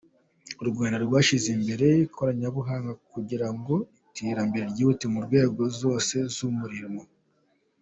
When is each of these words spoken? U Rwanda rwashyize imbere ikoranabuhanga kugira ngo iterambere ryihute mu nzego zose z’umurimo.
U 0.61 0.63
Rwanda 0.69 0.97
rwashyize 1.05 1.47
imbere 1.57 1.87
ikoranabuhanga 2.05 2.91
kugira 3.11 3.47
ngo 3.57 3.75
iterambere 4.09 4.63
ryihute 4.71 5.05
mu 5.13 5.19
nzego 5.27 5.61
zose 5.81 6.15
z’umurimo. 6.35 7.01